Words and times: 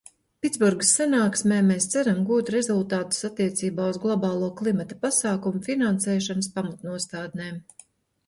Pitsburgas 0.43 0.91
sanāksmē 0.99 1.57
mēs 1.65 1.85
ceram 1.95 2.21
gūt 2.29 2.47
rezultātus 2.55 3.27
attiecībā 3.29 3.85
uz 3.93 3.99
globālo 4.05 4.49
klimata 4.61 4.97
pasākumu 5.03 5.61
finansēšanas 5.69 6.49
pamatnostādnēm. 6.59 7.61